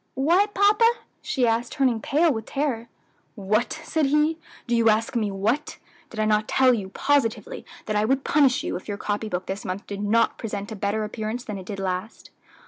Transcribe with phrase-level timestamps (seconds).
[0.15, 0.89] "What, papa?"
[1.21, 2.87] she asked, turning pale with terror.
[3.35, 4.39] "What!" said he!
[4.65, 5.77] "do you ask me what?
[6.09, 9.45] Did I not tell you positively that I would punish you if your copy book
[9.45, 12.31] this month did not present a better appearance than it did last?"